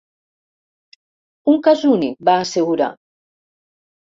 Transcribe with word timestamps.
Un 1.53 1.59
cas 1.67 1.83
únic, 1.91 2.17
va 2.31 2.39
assegurar. 2.47 2.89